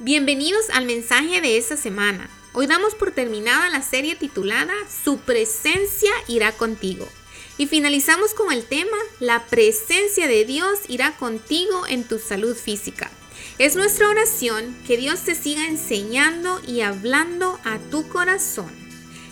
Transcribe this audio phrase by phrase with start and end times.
[0.00, 2.30] Bienvenidos al mensaje de esta semana.
[2.52, 4.72] Hoy damos por terminada la serie titulada
[5.04, 7.08] Su presencia irá contigo.
[7.56, 13.10] Y finalizamos con el tema La presencia de Dios irá contigo en tu salud física.
[13.58, 18.70] Es nuestra oración que Dios te siga enseñando y hablando a tu corazón.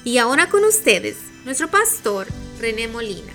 [0.02, 2.26] Y ahora con ustedes, nuestro pastor
[2.58, 3.32] René Molina.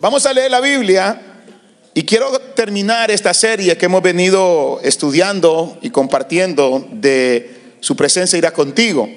[0.00, 1.33] Vamos a leer la Biblia
[1.96, 8.52] y quiero terminar esta serie que hemos venido estudiando y compartiendo de su presencia irá
[8.52, 9.08] contigo.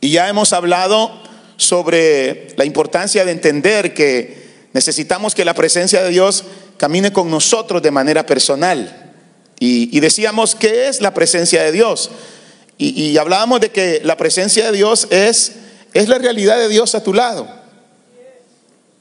[0.00, 1.10] Y ya hemos hablado
[1.56, 6.44] sobre la importancia de entender que necesitamos que la presencia de Dios
[6.76, 9.12] camine con nosotros de manera personal.
[9.58, 12.10] Y, decíamos, ¿qué es la presencia de Dios?
[12.78, 15.52] Y, y hablábamos de que la presencia de Dios es,
[15.92, 17.59] es la realidad de Dios a tu lado.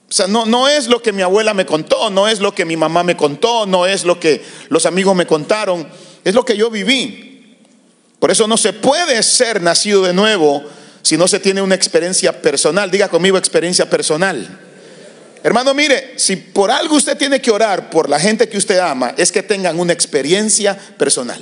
[0.09, 2.66] O sea, no, no es lo que mi abuela me contó, no es lo que
[2.66, 5.88] mi mamá me contó, no es lo que los amigos me contaron,
[6.23, 7.58] es lo que yo viví.
[8.17, 10.64] Por eso no se puede ser nacido de nuevo
[11.03, 12.89] si no se tiene una experiencia personal.
[12.89, 14.59] Diga conmigo experiencia personal.
[15.44, 19.14] Hermano, mire, si por algo usted tiene que orar por la gente que usted ama,
[19.16, 21.39] es que tengan una experiencia personal.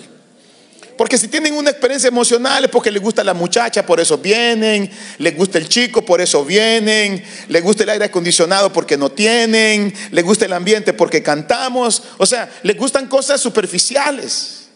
[0.97, 4.89] Porque si tienen una experiencia emocional es porque les gusta la muchacha, por eso vienen,
[5.19, 9.93] les gusta el chico, por eso vienen, les gusta el aire acondicionado porque no tienen,
[10.09, 14.69] les gusta el ambiente porque cantamos, o sea, les gustan cosas superficiales.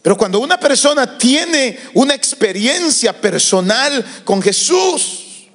[0.00, 5.46] Pero cuando una persona tiene una experiencia personal con Jesús,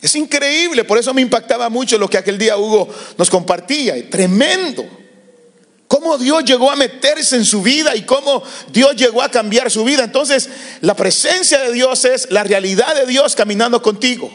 [0.00, 5.01] es increíble, por eso me impactaba mucho lo que aquel día Hugo nos compartía, tremendo
[5.92, 9.84] cómo Dios llegó a meterse en su vida y cómo Dios llegó a cambiar su
[9.84, 10.04] vida.
[10.04, 10.48] Entonces,
[10.80, 14.34] la presencia de Dios es la realidad de Dios caminando contigo.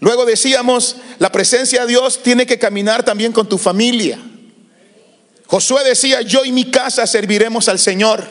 [0.00, 4.18] Luego decíamos, la presencia de Dios tiene que caminar también con tu familia.
[5.46, 8.26] Josué decía, yo y mi casa serviremos al Señor.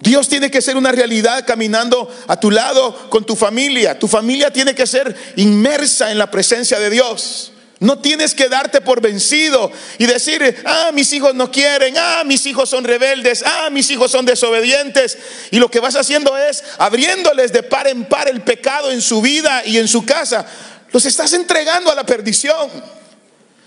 [0.00, 3.96] Dios tiene que ser una realidad caminando a tu lado con tu familia.
[3.96, 7.52] Tu familia tiene que ser inmersa en la presencia de Dios.
[7.80, 12.44] No tienes que darte por vencido y decir, ah, mis hijos no quieren, ah, mis
[12.46, 15.16] hijos son rebeldes, ah, mis hijos son desobedientes.
[15.52, 19.22] Y lo que vas haciendo es abriéndoles de par en par el pecado en su
[19.22, 20.44] vida y en su casa.
[20.90, 22.68] Los estás entregando a la perdición.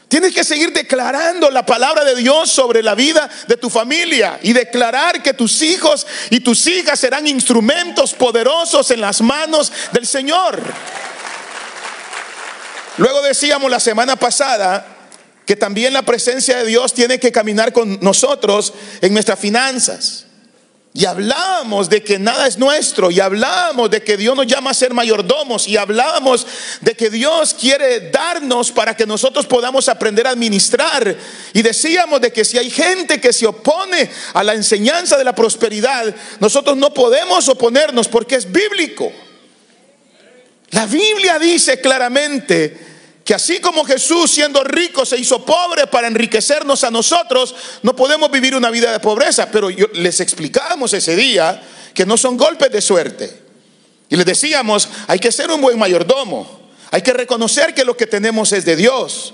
[0.09, 4.51] Tienes que seguir declarando la palabra de Dios sobre la vida de tu familia y
[4.51, 10.61] declarar que tus hijos y tus hijas serán instrumentos poderosos en las manos del Señor.
[12.97, 14.85] Luego decíamos la semana pasada
[15.45, 20.25] que también la presencia de Dios tiene que caminar con nosotros en nuestras finanzas.
[20.93, 24.73] Y hablábamos de que nada es nuestro, y hablábamos de que Dios nos llama a
[24.73, 26.45] ser mayordomos, y hablábamos
[26.81, 31.15] de que Dios quiere darnos para que nosotros podamos aprender a administrar.
[31.53, 35.33] Y decíamos de que si hay gente que se opone a la enseñanza de la
[35.33, 39.13] prosperidad, nosotros no podemos oponernos porque es bíblico.
[40.71, 42.91] La Biblia dice claramente
[43.25, 48.31] que así como Jesús siendo rico se hizo pobre para enriquecernos a nosotros, no podemos
[48.31, 49.51] vivir una vida de pobreza.
[49.51, 51.61] Pero les explicábamos ese día
[51.93, 53.41] que no son golpes de suerte.
[54.09, 56.69] Y les decíamos, hay que ser un buen mayordomo.
[56.91, 59.33] Hay que reconocer que lo que tenemos es de Dios.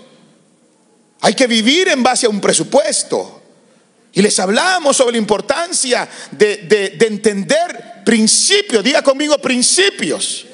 [1.22, 3.42] Hay que vivir en base a un presupuesto.
[4.14, 8.84] Y les hablábamos sobre la importancia de, de entender principios.
[8.84, 10.47] Diga conmigo principios.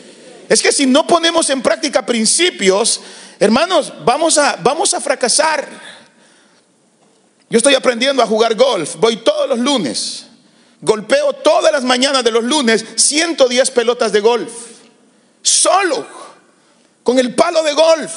[0.49, 3.01] Es que si no ponemos en práctica principios,
[3.43, 5.67] Hermanos, vamos a, vamos a fracasar.
[7.49, 8.95] Yo estoy aprendiendo a jugar golf.
[8.95, 10.27] Voy todos los lunes.
[10.79, 14.51] Golpeo todas las mañanas de los lunes 110 pelotas de golf.
[15.41, 16.07] Solo.
[17.03, 18.13] Con el palo de golf.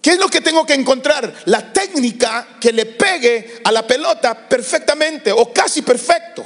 [0.00, 1.34] ¿Qué es lo que tengo que encontrar?
[1.44, 6.44] La técnica que le pegue a la pelota perfectamente o casi perfecto.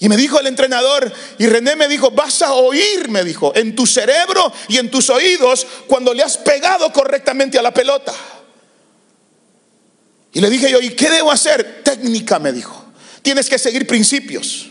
[0.00, 3.74] Y me dijo el entrenador, y René me dijo, vas a oír, me dijo, en
[3.74, 8.14] tu cerebro y en tus oídos cuando le has pegado correctamente a la pelota.
[10.32, 11.82] Y le dije yo, ¿y qué debo hacer?
[11.82, 12.92] Técnica, me dijo.
[13.22, 14.68] Tienes que seguir principios.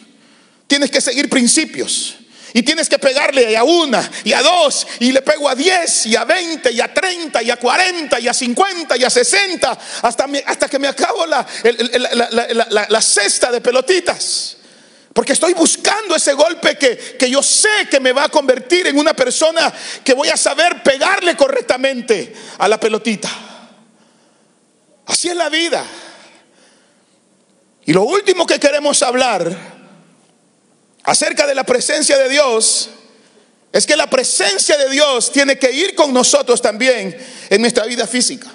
[0.66, 2.16] Tienes que seguir principios.
[2.54, 6.16] Y tienes que pegarle a una y a dos, y le pego a diez, y
[6.16, 10.26] a veinte, y a treinta, y a cuarenta, y a cincuenta, y a sesenta, hasta,
[10.46, 11.46] hasta que me acabo la,
[12.90, 14.57] la cesta de pelotitas.
[15.18, 19.16] Porque estoy buscando ese golpe que, yo sé que me va a convertir en una
[19.16, 19.74] persona
[20.04, 23.28] que voy a saber pegarle correctamente a la pelotita.
[25.08, 25.84] Así es la vida.
[27.88, 29.58] Y lo último que queremos hablar
[31.02, 32.92] acerca de la presencia de Dios
[33.74, 37.18] es que la presencia de Dios tiene que ir con nosotros también
[37.50, 38.52] en nuestra vida física.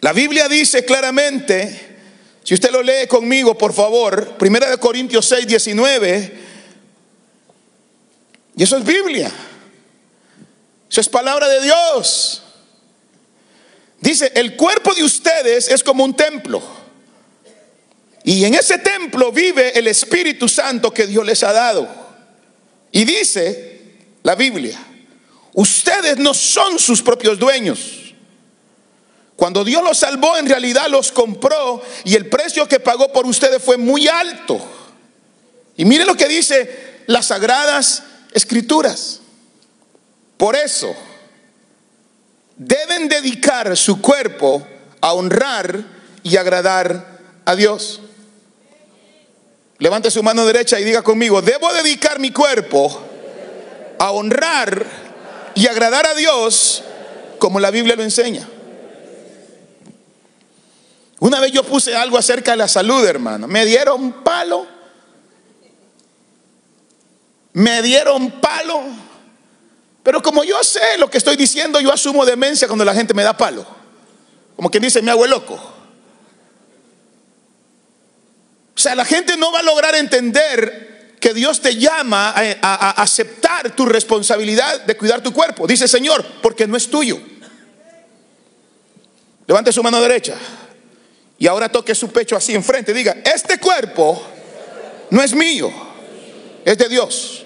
[0.00, 1.95] La Biblia dice claramente,
[2.46, 6.32] si usted lo lee conmigo, por favor, Primera de Corintios 6, 19,
[8.54, 9.32] y eso es Biblia.
[10.88, 12.44] Eso es palabra de Dios.
[14.00, 16.62] Dice, el cuerpo de ustedes es como un templo.
[18.22, 21.88] Y en ese templo vive el Espíritu Santo que Dios les ha dado.
[22.92, 23.80] Y dice
[24.22, 24.78] la Biblia,
[25.52, 28.05] ustedes no son sus propios dueños.
[29.36, 33.62] Cuando Dios los salvó, en realidad los compró y el precio que pagó por ustedes
[33.62, 34.58] fue muy alto.
[35.76, 38.02] Y mire lo que dice las sagradas
[38.32, 39.20] escrituras.
[40.38, 40.94] Por eso,
[42.56, 44.66] deben dedicar su cuerpo
[45.02, 45.84] a honrar
[46.22, 48.00] y agradar a Dios.
[49.78, 53.02] Levante su mano derecha y diga conmigo, debo dedicar mi cuerpo
[53.98, 54.86] a honrar
[55.54, 56.82] y agradar a Dios
[57.38, 58.48] como la Biblia lo enseña.
[61.36, 63.46] Una vez yo puse algo acerca de la salud, hermano.
[63.46, 64.66] Me dieron palo.
[67.52, 68.82] Me dieron palo
[70.02, 73.24] pero como yo sé lo que estoy diciendo, yo asumo demencia cuando la gente me
[73.24, 73.66] da palo.
[74.54, 75.54] Como quien dice, me hago el loco.
[78.76, 82.90] O sea, la gente no va a lograr entender que Dios te llama a, a,
[83.02, 85.66] aceptar tu responsabilidad de cuidar tu cuerpo.
[85.66, 87.18] Dice Señor, porque no es tuyo.
[89.48, 90.36] Levante su mano derecha
[91.38, 92.92] y ahora toque su pecho así enfrente.
[92.92, 94.22] Diga, este cuerpo
[95.10, 95.70] no es mío,
[96.64, 97.42] es de Dios.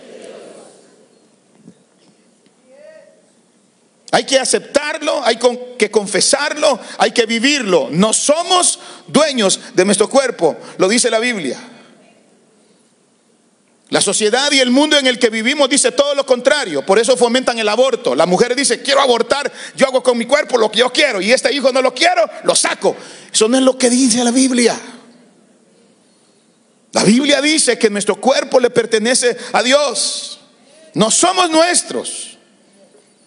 [4.12, 5.38] Hay que aceptarlo, hay
[5.78, 7.88] que confesarlo, hay que vivirlo.
[7.92, 11.58] No somos dueños de nuestro cuerpo, lo dice la Biblia.
[13.90, 17.16] La sociedad y el mundo en el que vivimos dice todo lo contrario, por eso
[17.16, 18.14] fomentan el aborto.
[18.14, 21.32] La mujer dice, quiero abortar, yo hago con mi cuerpo lo que yo quiero y
[21.32, 22.96] este hijo no lo quiero, lo saco.
[23.32, 24.78] Eso no es lo que dice la Biblia.
[26.92, 30.38] La Biblia dice que nuestro cuerpo le pertenece a Dios.
[30.94, 32.38] No somos nuestros.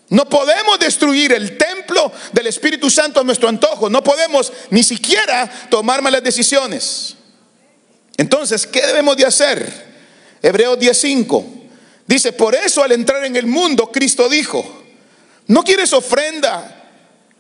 [0.08, 3.90] No podemos destruir el templo del Espíritu Santo a nuestro antojo.
[3.90, 7.16] No podemos ni siquiera tomar malas decisiones.
[8.16, 9.93] Entonces, ¿qué debemos de hacer?
[10.44, 11.46] Hebreos 10:5
[12.06, 14.84] dice, por eso al entrar en el mundo, Cristo dijo,
[15.48, 16.92] no quieres ofrenda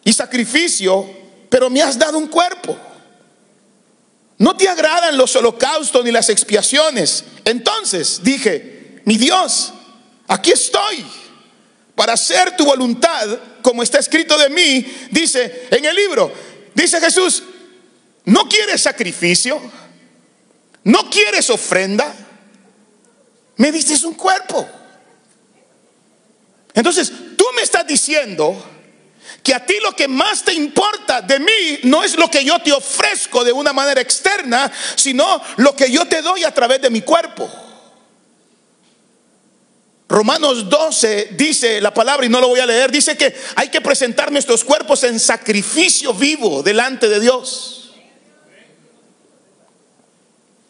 [0.04, 1.08] y sacrificio,
[1.50, 2.76] pero me has dado un cuerpo.
[4.38, 7.26] No te agradan los holocaustos ni las expiaciones.
[7.46, 9.74] Entonces dije, mi Dios,
[10.28, 11.06] aquí estoy
[11.96, 13.28] para hacer tu voluntad,
[13.62, 16.32] como está escrito de mí, dice en el libro,
[16.74, 17.44] dice Jesús,
[18.26, 19.62] no quieres sacrificio,
[20.86, 22.14] no quieres ofrenda,
[23.58, 24.68] me diste un cuerpo.
[26.74, 28.56] Entonces, tú me estás diciendo
[29.44, 32.60] que a ti lo que más te importa de mí no es lo que yo
[32.60, 36.90] te ofrezco de una manera externa, sino lo que yo te doy a través de
[36.90, 37.50] mi cuerpo.
[40.10, 43.82] Romanos 12 dice la palabra, y no lo voy a leer, dice que hay que
[43.82, 47.94] presentar nuestros cuerpos en sacrificio vivo delante de Dios.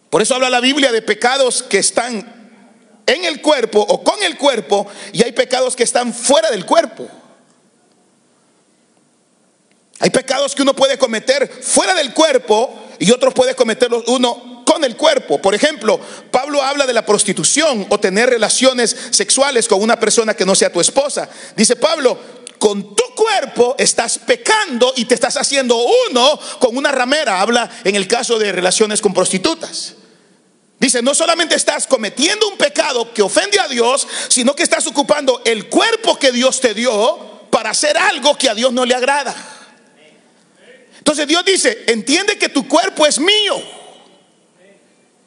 [0.10, 2.33] Por eso habla la Biblia de pecados que están
[3.06, 7.08] en el cuerpo o con el cuerpo y hay pecados que están fuera del cuerpo.
[10.00, 14.84] Hay pecados que uno puede cometer fuera del cuerpo y otros puede cometerlos uno con
[14.84, 15.42] el cuerpo.
[15.42, 16.00] Por ejemplo,
[16.32, 20.72] Pablo habla de la prostitución o tener relaciones sexuales con una persona que no sea
[20.72, 21.30] tu esposa.
[21.56, 22.18] Dice Pablo,
[22.58, 25.78] con tu cuerpo estás pecando y te estás haciendo
[26.10, 27.42] uno con una ramera.
[27.42, 29.96] Habla en el caso de relaciones con prostitutas.
[30.84, 35.42] Dice, no solamente estás cometiendo un pecado que ofende a Dios, sino que estás ocupando
[35.46, 39.34] el cuerpo que Dios te dio para hacer algo que a Dios no le agrada.
[40.98, 43.64] Entonces Dios dice, entiende que tu cuerpo es mío.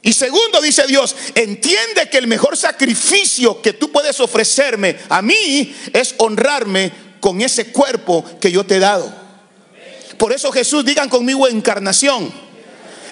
[0.03, 5.75] Y segundo, dice Dios, entiende que el mejor sacrificio que tú puedes ofrecerme a mí
[5.95, 9.11] es honrarme con ese cuerpo que yo te he dado.
[10.19, 12.46] Por eso Jesús, digan conmigo encarnación.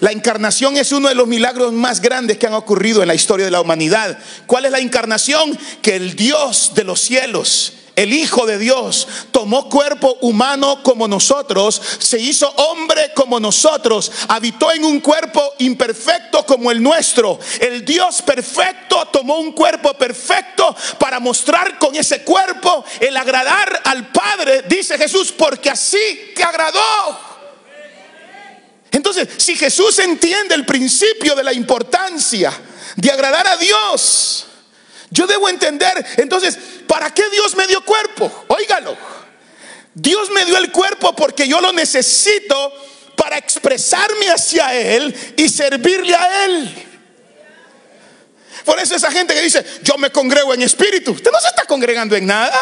[0.04, 3.46] La encarnación es uno de los milagros más grandes que han ocurrido en la historia
[3.46, 4.18] de la humanidad.
[4.46, 5.58] ¿Cuál es la encarnación?
[5.80, 11.80] Que el Dios de los cielos el Hijo de Dios, tomó cuerpo humano como nosotros,
[12.00, 17.38] se hizo hombre como nosotros, habitó en un cuerpo imperfecto como el nuestro.
[17.60, 24.08] El Dios perfecto tomó un cuerpo perfecto para mostrar con ese cuerpo el agradar al
[24.08, 27.33] Padre, dice Jesús, porque así te agradó.
[28.94, 32.52] Entonces, si Jesús entiende el principio de la importancia
[32.94, 34.46] de agradar a Dios,
[35.10, 38.44] yo debo entender, entonces, ¿para qué Dios me dio cuerpo?
[38.46, 38.96] Óigalo.
[39.94, 42.72] Dios me dio el cuerpo porque yo lo necesito
[43.16, 46.86] para expresarme hacia Él y servirle a Él.
[48.64, 51.64] Por eso esa gente que dice, yo me congrego en espíritu, usted no se está
[51.64, 52.60] congregando en nada.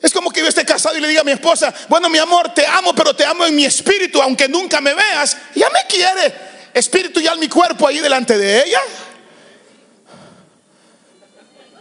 [0.00, 2.52] Es como que yo esté casado y le diga a mi esposa, bueno mi amor,
[2.54, 5.36] te amo, pero te amo en mi espíritu, aunque nunca me veas.
[5.54, 6.34] Ya me quiere,
[6.74, 8.80] espíritu y al mi cuerpo ahí delante de ella.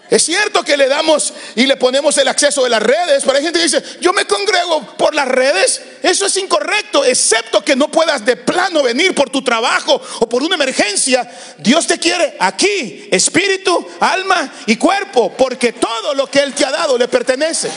[0.09, 3.43] Es cierto que le damos y le ponemos el acceso de las redes, pero hay
[3.43, 5.81] gente que dice, yo me congrego por las redes.
[6.03, 10.43] Eso es incorrecto, excepto que no puedas de plano venir por tu trabajo o por
[10.43, 11.27] una emergencia.
[11.57, 16.71] Dios te quiere aquí, espíritu, alma y cuerpo, porque todo lo que Él te ha
[16.71, 17.71] dado le pertenece.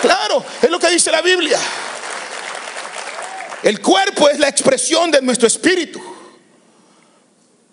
[0.00, 1.60] Claro, es lo que dice la Biblia.
[3.62, 6.02] El cuerpo es la expresión de nuestro espíritu.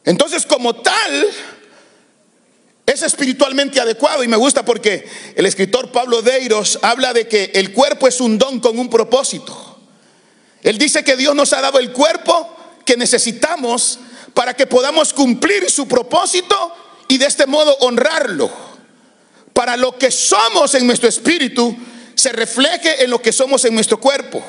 [0.06, 1.28] Entonces, como tal,
[2.90, 7.72] es espiritualmente adecuado y me gusta porque el escritor Pablo Deiros habla de que el
[7.72, 9.80] cuerpo es un don con un propósito.
[10.64, 12.56] Él dice que Dios nos ha dado el cuerpo
[12.86, 14.00] que necesitamos
[14.34, 16.74] para que podamos cumplir su propósito
[17.08, 18.52] y de este modo honrarlo.
[19.54, 21.76] Para lo que somos en nuestro espíritu
[22.16, 24.44] se refleje en lo que somos en nuestro cuerpo.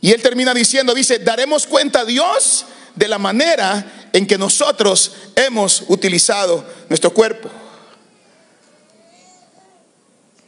[0.00, 5.12] Y él termina diciendo, dice, daremos cuenta a Dios de la manera en que nosotros
[5.34, 7.50] hemos utilizado nuestro cuerpo.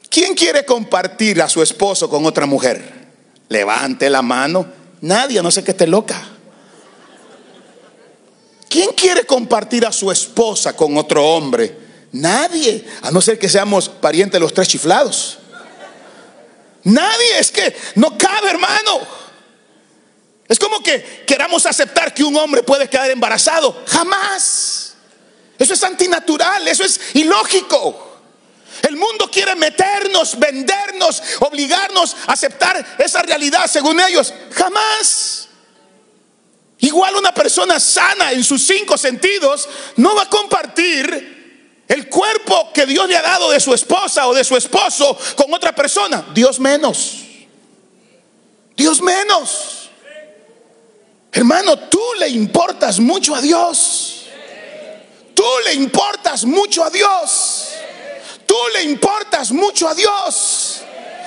[0.08, 3.10] ¿Quién quiere compartir a su esposo con otra mujer?
[3.50, 4.66] Levante la mano.
[5.02, 6.18] Nadie, no sé que esté loca.
[8.70, 11.76] ¿Quién quiere compartir a su esposa con otro hombre?
[12.12, 15.40] Nadie, a no ser que seamos parientes de los tres chiflados.
[16.84, 19.27] Nadie, es que no cabe, hermano.
[20.48, 23.84] Es como que queramos aceptar que un hombre puede quedar embarazado.
[23.86, 24.94] Jamás.
[25.58, 28.06] Eso es antinatural, eso es ilógico.
[28.82, 34.32] El mundo quiere meternos, vendernos, obligarnos a aceptar esa realidad según ellos.
[34.52, 35.48] Jamás.
[36.78, 42.86] Igual una persona sana en sus cinco sentidos no va a compartir el cuerpo que
[42.86, 46.24] Dios le ha dado de su esposa o de su esposo con otra persona.
[46.32, 47.24] Dios menos.
[48.76, 49.77] Dios menos.
[51.32, 54.26] Hermano, tú le importas mucho a Dios.
[55.34, 57.68] Tú le importas mucho a Dios.
[58.46, 60.82] Tú le importas mucho a Dios.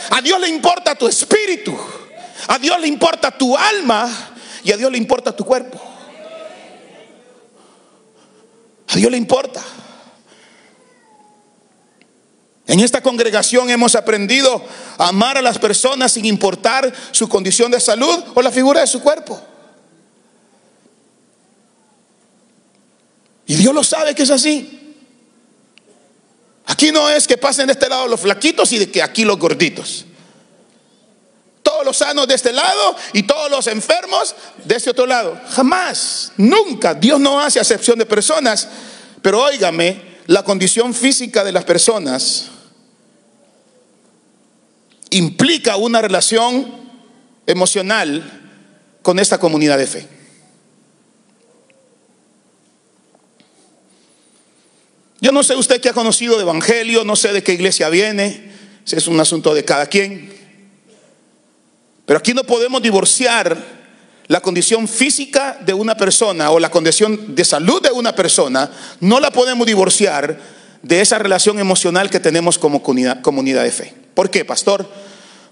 [0.09, 1.77] A Dios le importa tu espíritu.
[2.47, 4.09] A Dios le importa tu alma.
[4.63, 5.79] Y a Dios le importa tu cuerpo.
[8.89, 9.63] A Dios le importa.
[12.67, 14.63] En esta congregación hemos aprendido
[14.97, 18.87] a amar a las personas sin importar su condición de salud o la figura de
[18.87, 19.50] su cuerpo.
[23.51, 24.95] Y Dios lo sabe que es así.
[26.67, 29.37] Aquí no es que pasen de este lado los flaquitos y de que aquí los
[29.37, 30.05] gorditos.
[31.61, 35.37] Todos los sanos de este lado y todos los enfermos de este otro lado.
[35.49, 36.93] Jamás, nunca.
[36.93, 38.69] Dios no hace acepción de personas.
[39.21, 42.45] Pero óigame, la condición física de las personas
[45.09, 46.73] implica una relación
[47.45, 48.23] emocional
[49.01, 50.20] con esta comunidad de fe.
[55.21, 58.51] Yo no sé usted qué ha conocido de Evangelio, no sé de qué iglesia viene,
[58.83, 60.33] ese es un asunto de cada quien.
[62.07, 63.55] Pero aquí no podemos divorciar
[64.25, 69.19] la condición física de una persona o la condición de salud de una persona, no
[69.19, 70.39] la podemos divorciar
[70.81, 73.93] de esa relación emocional que tenemos como comunidad de fe.
[74.15, 74.89] ¿Por qué, pastor?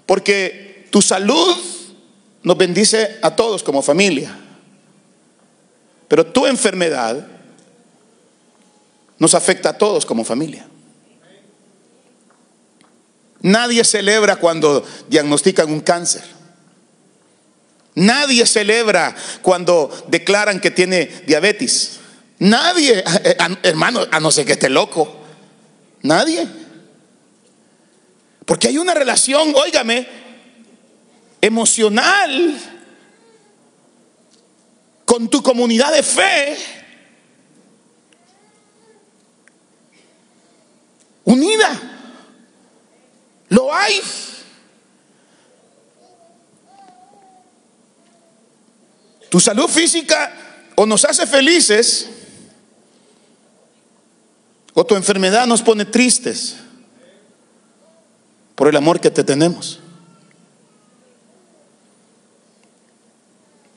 [0.08, 1.56] Porque tu salud
[2.42, 4.36] nos bendice a todos como familia,
[6.08, 7.39] pero tu enfermedad
[9.20, 10.66] nos afecta a todos como familia.
[13.42, 16.24] Nadie celebra cuando diagnostican un cáncer.
[17.96, 22.00] Nadie celebra cuando declaran que tiene diabetes.
[22.40, 25.18] Nadie, eh, hermano, a no ser que esté loco.
[26.02, 26.48] Nadie.
[28.46, 30.08] Porque hay una relación, óigame,
[31.42, 32.58] emocional
[35.06, 36.58] con tu comunidad de fe
[41.30, 41.80] unida.
[43.50, 44.02] Lo hay.
[49.30, 50.34] Tu salud física
[50.76, 52.10] o nos hace felices
[54.74, 56.56] o tu enfermedad nos pone tristes
[58.56, 59.80] por el amor que te tenemos.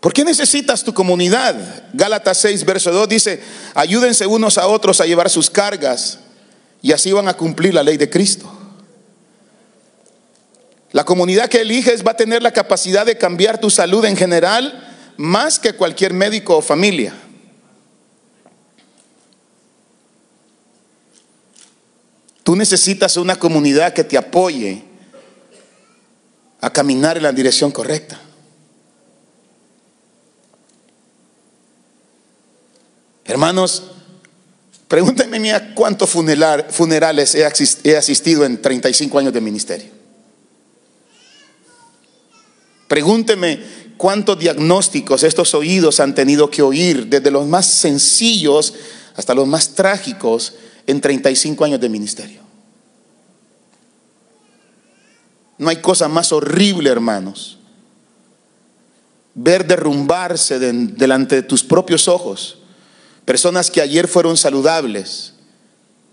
[0.01, 1.55] ¿Por qué necesitas tu comunidad?
[1.93, 3.43] Gálatas 6, verso 2 dice,
[3.75, 6.19] ayúdense unos a otros a llevar sus cargas
[6.83, 8.53] y así van a cumplir la ley de Cristo.
[10.91, 14.89] La comunidad que eliges va a tener la capacidad de cambiar tu salud en general
[15.17, 17.15] más que cualquier médico o familia.
[22.43, 24.83] Tú necesitas una comunidad que te apoye
[26.61, 28.21] a caminar en la dirección correcta.
[33.25, 33.85] Hermanos,
[34.93, 39.89] pregúntenme a cuántos funerales he asistido en 35 años de ministerio.
[42.89, 43.59] Pregúnteme
[43.97, 48.75] cuántos diagnósticos estos oídos han tenido que oír, desde los más sencillos
[49.17, 50.57] hasta los más trágicos,
[50.87, 52.43] en 35 años de ministerio.
[55.57, 57.57] No hay cosa más horrible, hermanos,
[59.33, 62.59] ver derrumbarse delante de tus propios ojos
[63.25, 65.35] personas que ayer fueron saludables,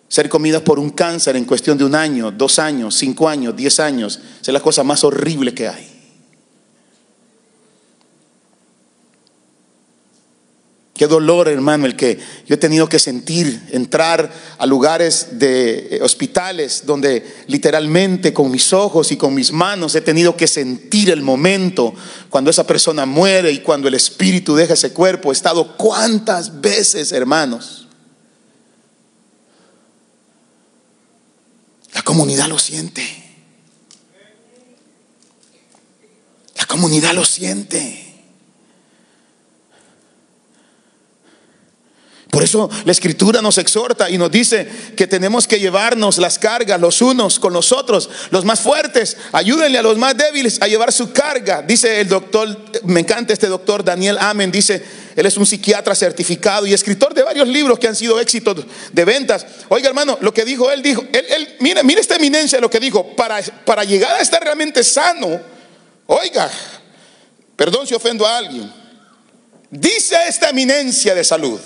[0.08, 3.80] ser comidas por un cáncer en cuestión de un año, dos años, cinco años, diez
[3.80, 5.89] años, es la cosa más horrible que hay.
[11.00, 16.00] Qué dolor, hermano, el que yo he tenido que sentir, entrar a lugares de eh,
[16.02, 21.22] hospitales donde literalmente con mis ojos y con mis manos he tenido que sentir el
[21.22, 21.94] momento
[22.30, 25.32] cuando esa persona muere y cuando el espíritu deja ese cuerpo.
[25.32, 27.88] He estado cuántas veces, hermanos.
[31.94, 33.02] La comunidad lo siente.
[36.58, 38.09] La comunidad lo siente.
[42.30, 46.80] Por eso la escritura nos exhorta y nos dice que tenemos que llevarnos las cargas
[46.80, 48.08] los unos con los otros.
[48.30, 51.64] Los más fuertes, ayúdenle a los más débiles a llevar su carga.
[51.64, 54.84] Dice el doctor, me encanta este doctor Daniel Amen, dice,
[55.16, 59.06] él es un psiquiatra certificado y escritor de varios libros que han sido éxitos de
[59.06, 59.44] ventas.
[59.70, 62.80] Oiga hermano, lo que dijo él, dijo, él, él mire, mire esta eminencia lo que
[62.80, 65.42] dijo, para, para llegar a estar realmente sano,
[66.06, 66.48] oiga,
[67.56, 68.72] perdón si ofendo a alguien,
[69.72, 71.60] dice esta eminencia de salud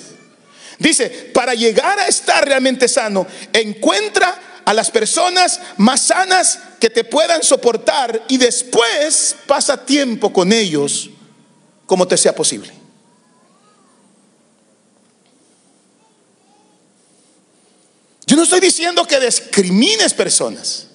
[0.79, 7.03] Dice, para llegar a estar realmente sano, encuentra a las personas más sanas que te
[7.03, 11.09] puedan soportar y después pasa tiempo con ellos
[11.85, 12.71] como te sea posible.
[18.25, 20.87] Yo no estoy diciendo que discrimines personas.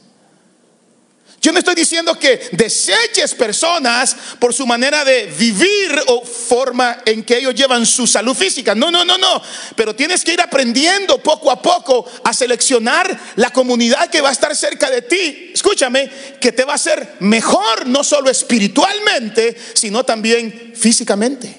[1.41, 7.23] Yo no estoy diciendo que deseches personas por su manera de vivir o forma en
[7.23, 8.75] que ellos llevan su salud física.
[8.75, 9.41] No, no, no, no.
[9.77, 14.33] Pero tienes que ir aprendiendo poco a poco a seleccionar la comunidad que va a
[14.33, 15.53] estar cerca de ti.
[15.55, 21.57] Escúchame, que te va a hacer mejor no solo espiritualmente, sino también físicamente.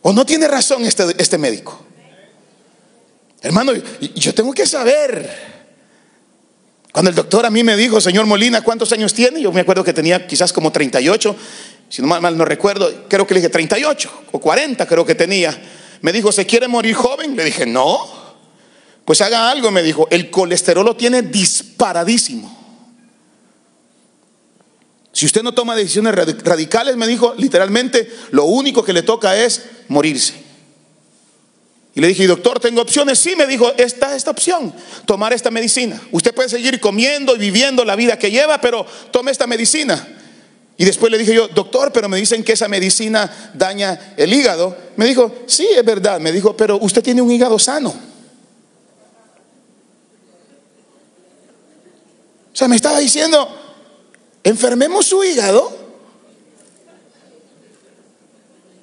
[0.00, 1.84] ¿O no tiene razón este, este médico?
[3.42, 3.72] Hermano,
[4.14, 5.55] yo tengo que saber
[6.96, 9.42] cuando el doctor a mí me dijo, señor Molina, ¿cuántos años tiene?
[9.42, 11.36] Yo me acuerdo que tenía quizás como 38,
[11.90, 15.54] si no mal, no recuerdo, creo que le dije 38 o 40 creo que tenía.
[16.00, 17.36] Me dijo, ¿se quiere morir joven?
[17.36, 17.98] Le dije, no.
[19.04, 22.64] Pues haga algo, me dijo, el colesterol lo tiene disparadísimo.
[25.12, 29.66] Si usted no toma decisiones radicales, me dijo, literalmente, lo único que le toca es
[29.88, 30.45] morirse.
[31.96, 33.18] Y le dije, doctor, ¿tengo opciones?
[33.18, 34.70] Sí, me dijo, esta esta opción,
[35.06, 35.98] tomar esta medicina.
[36.12, 40.06] Usted puede seguir comiendo y viviendo la vida que lleva, pero tome esta medicina.
[40.76, 44.76] Y después le dije yo, doctor, pero me dicen que esa medicina daña el hígado.
[44.96, 46.20] Me dijo, sí, es verdad.
[46.20, 47.88] Me dijo, pero usted tiene un hígado sano.
[52.52, 53.48] O sea, me estaba diciendo,
[54.44, 55.75] enfermemos su hígado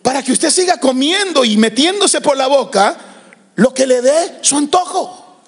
[0.03, 2.95] para que usted siga comiendo y metiéndose por la boca
[3.55, 5.41] lo que le dé su antojo.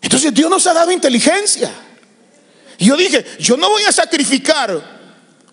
[0.00, 1.70] Entonces Dios nos ha dado inteligencia.
[2.78, 4.96] Y yo dije, yo no voy a sacrificar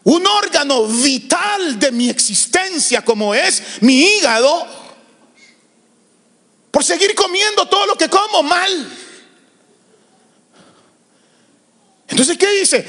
[0.03, 4.67] un órgano vital de mi existencia como es mi hígado
[6.69, 8.99] por seguir comiendo todo lo que como mal.
[12.07, 12.85] Entonces, ¿qué dice?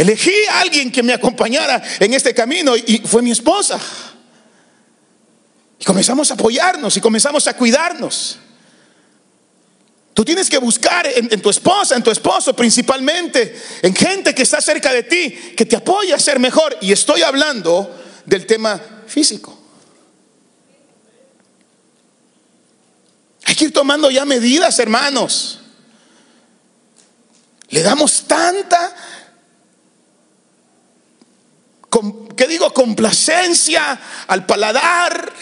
[0.00, 3.78] Elegí a alguien que me acompañara en este camino y fue mi esposa.
[5.78, 8.38] Y comenzamos a apoyarnos y comenzamos a cuidarnos.
[10.14, 14.62] Tú tienes que buscar en, tu esposa, en tu esposo principalmente, en gente que está
[14.62, 16.78] cerca de ti, que te apoya a ser mejor.
[16.80, 19.58] Y estoy hablando del tema físico.
[23.44, 25.60] Hay que ir tomando ya medidas, hermanos.
[27.68, 28.96] Le damos tanta
[32.36, 32.72] ¿qué digo?
[32.72, 35.32] Complacencia al paladar,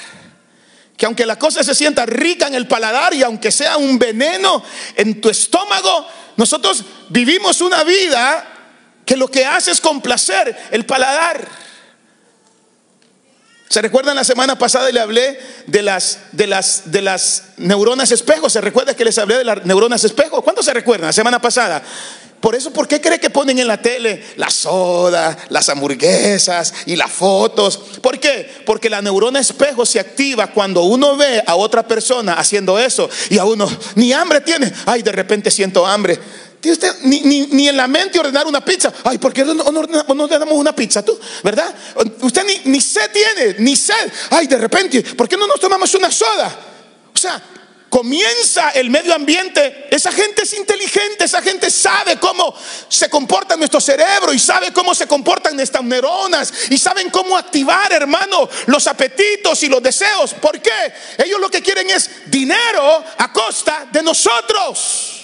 [0.96, 4.62] que aunque la cosa se sienta rica en el paladar y aunque sea un veneno
[4.96, 6.06] en tu estómago,
[6.36, 8.46] nosotros vivimos una vida
[9.04, 11.48] que lo que hace es complacer el paladar.
[13.68, 18.48] ¿Se recuerdan la semana pasada le hablé de las, de las, de las neuronas espejo?
[18.48, 20.42] ¿Se recuerda que les hablé de las neuronas espejo?
[20.42, 21.82] ¿Cuántos se recuerdan la semana pasada?
[22.40, 26.94] Por eso, ¿por qué cree que ponen en la tele la soda, las hamburguesas y
[26.94, 27.78] las fotos?
[28.00, 28.62] ¿Por qué?
[28.64, 33.38] Porque la neurona espejo se activa cuando uno ve a otra persona haciendo eso y
[33.38, 34.72] a uno ni hambre tiene.
[34.86, 36.18] Ay, de repente siento hambre.
[36.60, 38.92] ¿Tiene usted ni, ni, en la mente ordenar una pizza?
[39.04, 39.80] Ay, ¿por qué no, no,
[40.24, 41.18] ordenamos una pizza tú?
[41.42, 41.72] ¿Verdad?
[42.20, 44.12] Usted ni, ni sed tiene, ni sed.
[44.30, 46.56] Ay, de repente, ¿por qué no nos tomamos una soda?
[47.14, 47.40] O sea,
[47.88, 52.54] comienza el medio ambiente, esa gente es inteligente, esa gente sabe cómo
[52.88, 57.92] se comporta nuestro cerebro y sabe cómo se comportan nuestras neuronas y saben cómo activar,
[57.92, 60.34] hermano, los apetitos y los deseos.
[60.34, 60.92] ¿Por qué?
[61.18, 65.14] Ellos lo que quieren es dinero a costa de nosotros.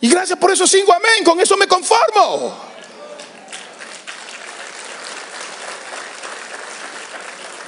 [0.00, 2.74] Y gracias por eso sigo amén, con eso me conformo.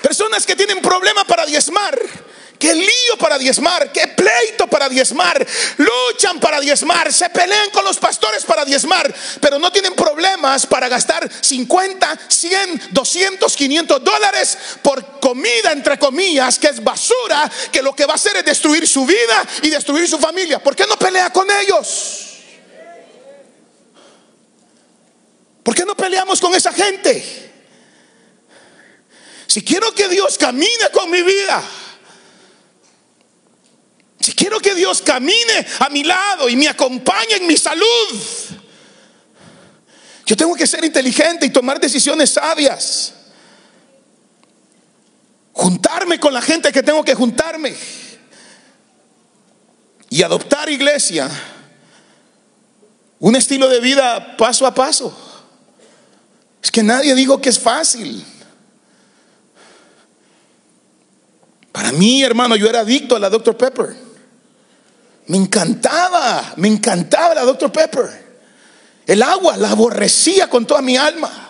[0.03, 1.99] Personas que tienen problemas para diezmar
[2.59, 5.47] Qué lío para diezmar, qué pleito para diezmar.
[5.77, 10.89] Luchan para diezmar, se pelean con los pastores para diezmar, pero no tienen problemas para
[10.89, 17.95] gastar 50, 100, 200, 500 dólares por comida, entre comillas, que es basura, que lo
[17.95, 20.59] que va a hacer es destruir su vida y destruir su familia.
[20.59, 22.23] ¿Por qué no pelea con ellos?
[25.63, 27.53] ¿Por qué no peleamos con esa gente?
[29.47, 31.63] Si quiero que Dios camine con mi vida,
[34.21, 37.87] si quiero que Dios camine a mi lado y me acompañe en mi salud,
[40.27, 43.15] yo tengo que ser inteligente y tomar decisiones sabias.
[45.53, 47.75] Juntarme con la gente que tengo que juntarme.
[50.11, 51.31] Y adoptar iglesia.
[53.21, 55.17] Un estilo de vida paso a paso.
[56.61, 58.25] Es que nadie dijo que es fácil.
[61.71, 63.57] Para mí, hermano, yo era adicto a la Dr.
[63.57, 64.06] Pepper.
[65.29, 67.73] Me encantaba, me encantaba la Dr.
[67.73, 68.27] Pepper.
[69.07, 71.47] El agua la aborrecía con toda mi alma.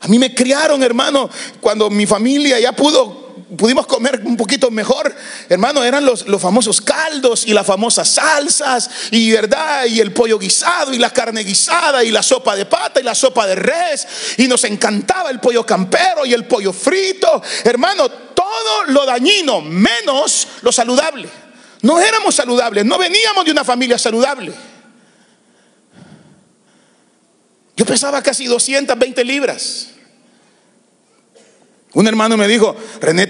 [0.00, 1.28] A mí me criaron, hermano,
[1.60, 5.14] cuando mi familia ya pudo, pudimos comer un poquito mejor,
[5.48, 10.38] hermano, eran los, los famosos caldos y las famosas salsas y verdad, y el pollo
[10.38, 14.06] guisado y la carne guisada y la sopa de pata y la sopa de res.
[14.36, 17.42] Y nos encantaba el pollo campero y el pollo frito.
[17.64, 21.45] Hermano, todo lo dañino, menos lo saludable.
[21.86, 24.52] No éramos saludables, no veníamos de una familia saludable.
[27.76, 29.90] Yo pesaba casi 220 libras.
[31.92, 33.28] Un hermano me dijo, René,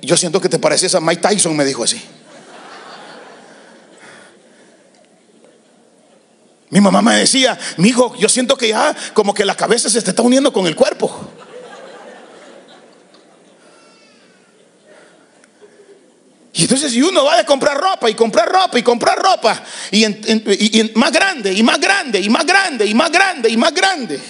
[0.00, 2.02] yo siento que te pareces a Mike Tyson, me dijo así.
[6.70, 10.00] Mi mamá me decía, mi hijo, yo siento que ya como que la cabeza se
[10.00, 11.30] te está uniendo con el cuerpo.
[16.62, 20.04] Entonces, si uno va a comprar ropa y comprar ropa y comprar ropa, y,
[20.94, 24.20] más grande, y más grande, y más grande, y más grande, y más grande.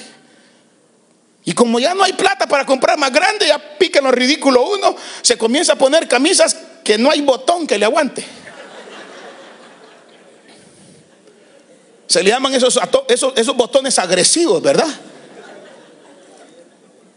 [1.45, 4.97] Y como ya no hay plata para comprar más grande, ya pica lo ridículo uno,
[5.21, 8.25] se comienza a poner camisas que no hay botón que le aguante.
[12.07, 14.89] Se le llaman esos, esos, esos botones agresivos, ¿verdad?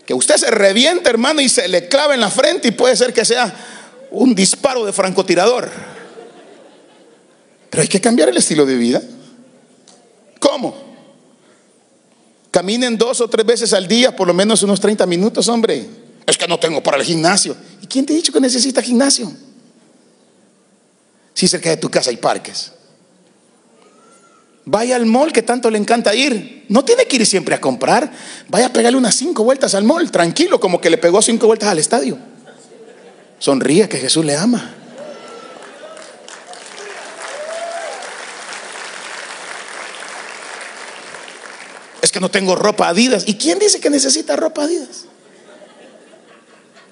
[0.06, 3.14] Que usted se reviente, hermano, y se le clava en la frente y puede ser
[3.14, 3.75] que sea
[4.16, 5.70] un disparo de francotirador.
[7.70, 9.02] Pero hay que cambiar el estilo de vida.
[10.40, 10.76] ¿Cómo?
[12.52, 15.86] Caminen dos o tres veces al día, por lo menos unos 30 minutos, hombre.
[16.26, 17.56] Es que no tengo para el gimnasio.
[17.82, 19.32] ¿Y quién te ha dicho que necesita gimnasio?
[21.34, 22.72] Si cerca de tu casa hay parques.
[24.64, 26.66] Vaya al mall que tanto le encanta ir.
[26.70, 28.12] No tiene que ir siempre a comprar.
[28.48, 31.70] Vaya a pegarle unas cinco vueltas al mall, tranquilo, como que le pegó cinco vueltas
[31.70, 32.18] al estadio.
[33.40, 34.74] Sonríe que Jesús le ama.
[42.02, 43.24] Es que no tengo ropa Adidas.
[43.28, 45.06] ¿Y quién dice que necesita ropa Adidas?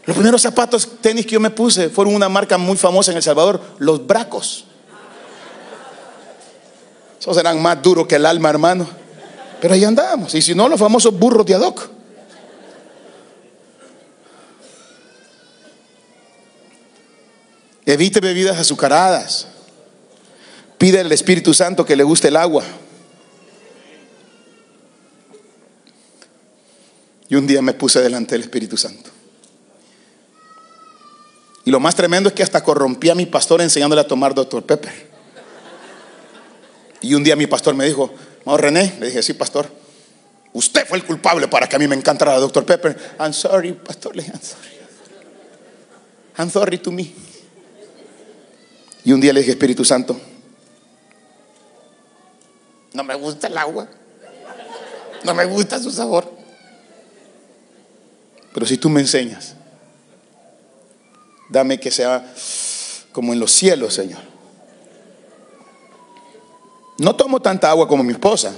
[0.06, 3.24] Los primeros zapatos tenis que yo me puse fueron una marca muy famosa en El
[3.24, 4.66] Salvador, los Bracos.
[7.20, 8.86] Esos eran más duros que el alma, hermano.
[9.62, 10.36] Pero ahí andábamos.
[10.36, 11.93] Y si no, los famosos burros de Adoc.
[17.86, 19.48] Evite bebidas azucaradas.
[20.78, 22.64] Pide al Espíritu Santo que le guste el agua.
[27.30, 29.10] Y un día me puse delante del Espíritu Santo.
[31.66, 34.64] Y lo más tremendo es que hasta corrompí a mi pastor enseñándole a tomar Dr.
[34.64, 35.14] Pepper.
[37.02, 38.14] Y un día mi pastor me dijo,
[38.46, 39.70] no, René, le dije, sí, pastor,
[40.54, 42.66] usted fue el culpable para que a mí me encantara Dr.
[42.66, 43.16] Pepper.
[43.20, 44.74] I'm sorry, pastor, I'm sorry.
[46.38, 47.14] I'm sorry to me.
[49.06, 50.20] Y un día le dije, Espíritu Santo,
[52.94, 53.88] no me gusta el agua,
[55.24, 56.32] no me gusta su sabor.
[58.54, 59.56] Pero si tú me enseñas,
[61.50, 62.34] dame que sea
[63.12, 64.22] como en los cielos, Señor.
[67.00, 68.54] No tomo tanta agua como mi esposa,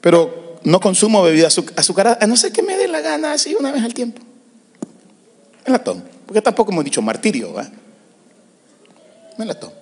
[0.00, 3.72] pero no consumo bebida azucarada, a no ser que me dé la gana así una
[3.72, 4.22] vez al tiempo.
[5.66, 7.68] La tomo, porque tampoco hemos dicho martirio, ¿va?
[9.40, 9.72] Me la tomo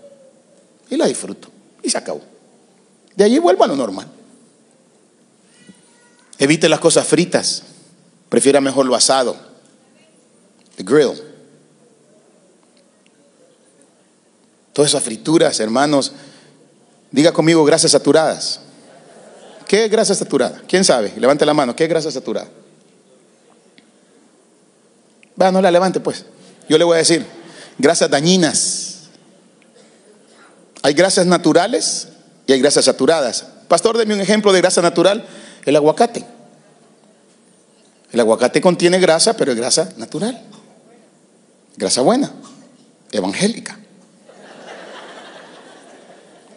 [0.89, 1.49] y la disfruto
[1.83, 2.21] y se acabó.
[3.17, 4.07] De allí vuelvo a lo normal.
[6.39, 7.65] Evite las cosas fritas,
[8.29, 9.37] prefiera mejor lo asado,
[10.77, 11.21] the grill.
[14.73, 16.13] Todas esas frituras, hermanos,
[17.11, 18.61] diga conmigo grasas saturadas.
[19.67, 20.63] ¿Qué es grasa saturada?
[20.69, 21.13] ¿Quién sabe?
[21.17, 21.75] Levante la mano.
[21.75, 22.49] ¿Qué es grasa saturada?
[25.43, 26.27] Va, no la levante pues.
[26.69, 27.27] Yo le voy a decir,
[27.77, 28.88] grasas dañinas.
[30.89, 32.09] Hay grasas naturales
[32.47, 33.45] y hay grasas saturadas.
[33.69, 35.23] Pastor, deme un ejemplo de grasa natural.
[35.67, 36.25] El aguacate.
[38.11, 40.41] El aguacate contiene grasa, pero es grasa natural.
[41.77, 42.33] Grasa buena,
[43.13, 43.79] evangélica.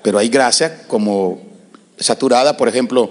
[0.02, 1.42] Pero hay grasa como
[2.00, 3.10] saturada, por ejemplo,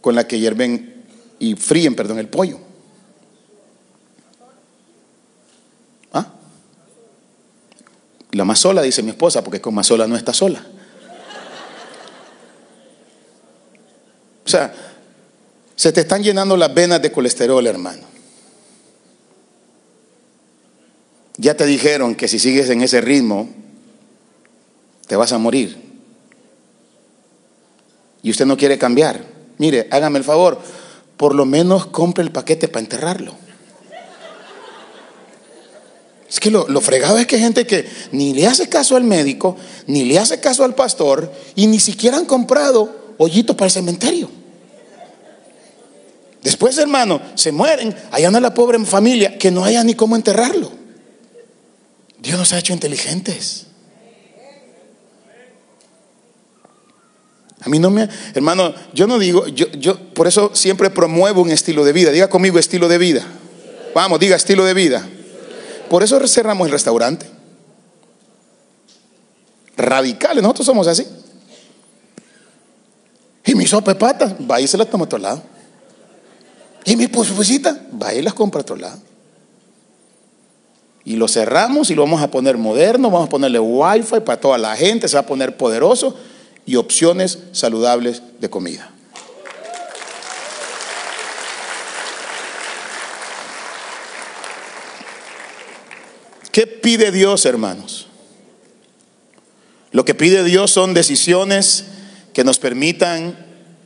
[0.00, 1.06] con la que hierven
[1.40, 2.60] y fríen, perdón, el pollo.
[8.32, 10.64] La más sola, dice mi esposa, porque con más sola no está sola.
[14.44, 14.72] O sea,
[15.76, 18.02] se te están llenando las venas de colesterol, hermano.
[21.36, 23.48] Ya te dijeron que si sigues en ese ritmo,
[25.06, 25.90] te vas a morir
[28.22, 29.24] y usted no quiere cambiar,
[29.58, 30.60] mire, hágame el favor,
[31.16, 33.34] por lo menos compre el paquete para enterrarlo.
[36.30, 39.02] Es que lo, lo, fregado es que hay gente que ni le hace caso al
[39.02, 39.56] médico,
[39.88, 44.30] ni le hace caso al pastor, y ni siquiera han comprado hoyito para el cementerio.
[46.42, 50.70] Después, hermano, se mueren, allá anda la pobre familia que no haya ni cómo enterrarlo.
[52.18, 53.66] Dios nos ha hecho inteligentes.
[57.62, 61.50] A mí no me, hermano, yo no digo, yo, yo por eso siempre promuevo un
[61.50, 62.10] estilo de vida.
[62.10, 63.26] Diga conmigo estilo de vida.
[63.94, 65.06] Vamos, diga estilo de vida.
[65.90, 67.26] Por eso cerramos el restaurante.
[69.76, 71.04] Radicales, nosotros somos así.
[73.44, 75.42] Y mi sopa de patas, va y se la toma a otro lado.
[76.84, 79.00] Y mi pusita, va y las compra a otro lado.
[81.04, 84.58] Y lo cerramos y lo vamos a poner moderno, vamos a ponerle wifi para toda
[84.58, 86.14] la gente, se va a poner poderoso
[86.66, 88.92] y opciones saludables de comida.
[96.52, 98.08] ¿Qué pide Dios, hermanos?
[99.92, 101.84] Lo que pide Dios son decisiones
[102.32, 103.36] que nos permitan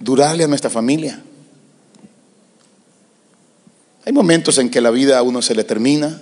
[0.00, 1.22] durarle a nuestra familia.
[4.04, 6.20] Hay momentos en que la vida a uno se le termina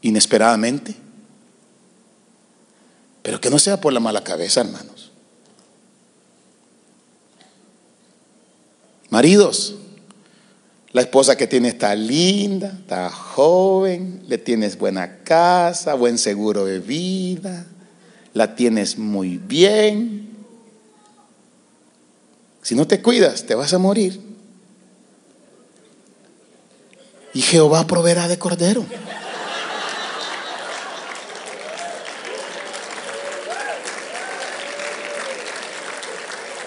[0.00, 0.94] inesperadamente,
[3.22, 5.10] pero que no sea por la mala cabeza, hermanos.
[9.10, 9.76] Maridos,
[10.96, 16.78] la esposa que tiene está linda, está joven, le tienes buena casa, buen seguro de
[16.78, 17.66] vida,
[18.32, 20.26] la tienes muy bien.
[22.62, 24.18] Si no te cuidas, te vas a morir.
[27.34, 28.86] Y Jehová proveerá de cordero.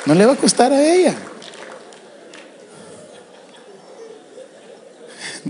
[0.05, 1.15] No le va a costar a ella.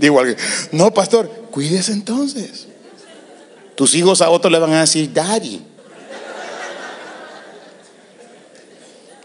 [0.00, 0.22] Digo
[0.72, 2.66] no, pastor, cuídese entonces.
[3.74, 5.62] Tus hijos a otros le van a decir, daddy.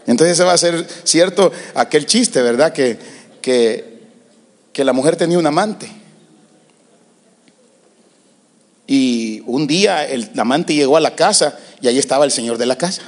[0.06, 2.74] Entonces se va a hacer cierto aquel chiste, ¿verdad?
[2.74, 2.98] Que,
[3.40, 4.02] que,
[4.74, 5.90] que la mujer tenía un amante.
[8.86, 12.66] Y un día el amante llegó a la casa y ahí estaba el señor de
[12.66, 13.00] la casa.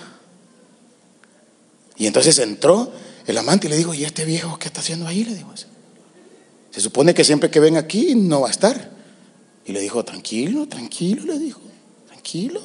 [1.98, 2.90] Y entonces entró
[3.26, 5.24] el amante y le dijo, ¿y este viejo qué está haciendo ahí?
[5.24, 5.52] Le dijo,
[6.70, 8.90] se supone que siempre que ven aquí no va a estar.
[9.64, 11.60] Y le dijo, tranquilo, tranquilo, le dijo,
[12.06, 12.60] tranquilo.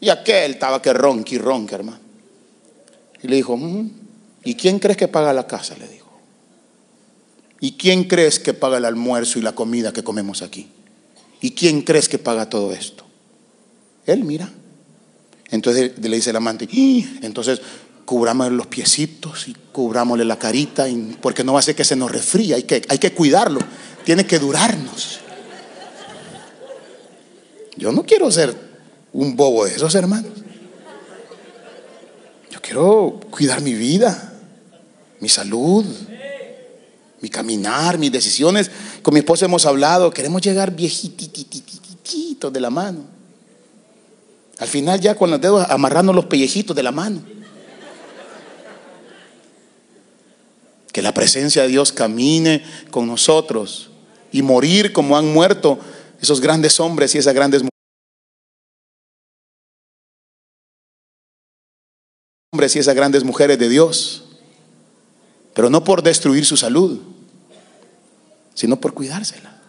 [0.00, 1.98] Y aquel estaba que ronqui, ronca, hermano.
[3.22, 3.90] Y le dijo, mm,
[4.44, 5.76] ¿y quién crees que paga la casa?
[5.76, 6.04] Le dijo.
[7.60, 10.68] ¿Y quién crees que paga el almuerzo y la comida que comemos aquí?
[11.40, 13.04] ¿Y quién crees que paga todo esto?
[14.06, 14.52] Él, mira.
[15.50, 16.68] Entonces le dice el amante,
[17.22, 17.60] entonces
[18.04, 20.86] cubrámosle los piecitos y cubrámosle la carita,
[21.20, 23.60] porque no va a ser que se nos refría, hay que, hay que cuidarlo,
[24.04, 25.20] tiene que durarnos.
[27.76, 28.54] Yo no quiero ser
[29.12, 30.32] un bobo de esos hermanos.
[32.50, 34.32] Yo quiero cuidar mi vida,
[35.20, 35.84] mi salud,
[37.20, 38.70] mi caminar, mis decisiones.
[39.02, 43.00] Con mi esposa hemos hablado, queremos llegar viejititos de la mano.
[44.58, 47.33] Al final ya con los dedos amarrando los pellejitos de la mano.
[51.04, 53.90] La presencia de Dios camine con nosotros
[54.32, 55.78] y morir como han muerto
[56.18, 57.70] esos grandes hombres y esas grandes mujeres.
[62.54, 64.24] Hombres y esas grandes mujeres de Dios.
[65.52, 66.98] Pero no por destruir su salud,
[68.54, 69.60] sino por cuidársela.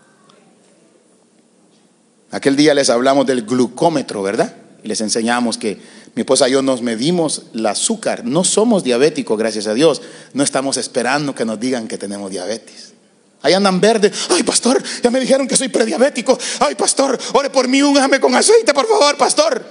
[2.31, 4.55] Aquel día les hablamos del glucómetro, ¿verdad?
[4.85, 5.81] Y les enseñamos que
[6.15, 8.23] mi esposa y yo nos medimos el azúcar.
[8.23, 10.01] No somos diabéticos, gracias a Dios.
[10.33, 12.93] No estamos esperando que nos digan que tenemos diabetes.
[13.41, 14.13] Ahí andan verdes.
[14.29, 16.37] Ay, pastor, ya me dijeron que soy prediabético.
[16.61, 19.65] Ay, pastor, ore por mí, úngame con aceite, por favor, pastor.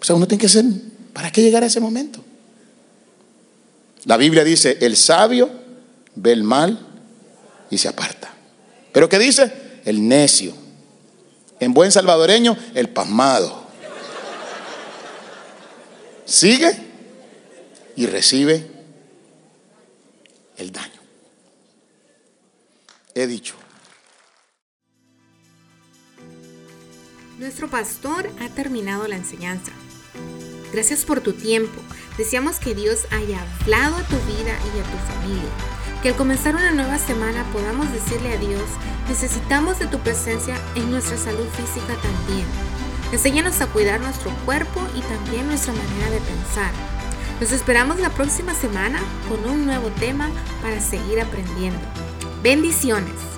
[0.00, 0.64] O sea, uno tiene que ser,
[1.12, 2.24] ¿para qué llegar a ese momento?
[4.04, 5.50] La Biblia dice, el sabio
[6.14, 6.78] ve el mal
[7.68, 8.32] y se aparta.
[8.92, 9.52] Pero ¿qué dice?
[9.84, 10.67] El necio.
[11.60, 13.66] En buen salvadoreño, el pasmado.
[16.24, 16.76] Sigue
[17.96, 18.66] y recibe
[20.56, 21.00] el daño.
[23.14, 23.54] He dicho.
[27.38, 29.72] Nuestro pastor ha terminado la enseñanza.
[30.72, 31.80] Gracias por tu tiempo.
[32.18, 35.77] Deseamos que Dios haya hablado a tu vida y a tu familia.
[36.02, 38.62] Que al comenzar una nueva semana podamos decirle a Dios,
[39.08, 42.46] necesitamos de tu presencia en nuestra salud física también.
[43.10, 46.70] Enséñanos a cuidar nuestro cuerpo y también nuestra manera de pensar.
[47.40, 50.28] Nos esperamos la próxima semana con un nuevo tema
[50.62, 51.80] para seguir aprendiendo.
[52.42, 53.37] Bendiciones.